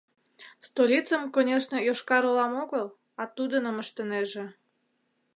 [0.67, 2.87] Столицым, конешне, Йошкар-Олам огыл,
[3.21, 4.45] а тудыным ыштынеже...